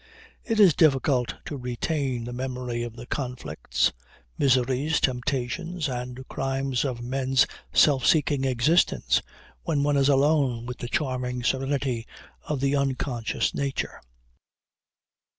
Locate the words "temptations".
4.99-5.87